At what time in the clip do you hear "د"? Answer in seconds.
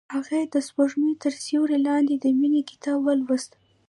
0.53-0.55, 2.17-2.25